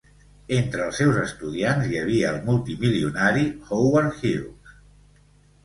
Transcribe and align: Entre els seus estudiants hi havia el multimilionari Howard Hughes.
Entre 0.55 0.79
els 0.85 0.95
seus 1.01 1.19
estudiants 1.23 1.91
hi 1.91 1.99
havia 2.05 2.33
el 2.37 2.41
multimilionari 2.49 3.47
Howard 3.79 4.19
Hughes. 4.27 4.77